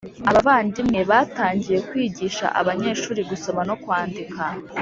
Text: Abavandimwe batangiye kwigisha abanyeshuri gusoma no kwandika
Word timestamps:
Abavandimwe 0.29 0.99
batangiye 1.11 1.79
kwigisha 1.89 2.45
abanyeshuri 2.59 3.21
gusoma 3.29 3.61
no 3.69 3.75
kwandika 3.83 4.43